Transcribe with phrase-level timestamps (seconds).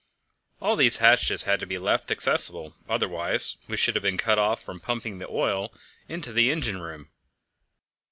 [0.59, 4.59] All these hatches had to be left accessible, otherwise we should have been cut off
[4.63, 5.71] from pumping the oil
[6.09, 7.11] into the engine room.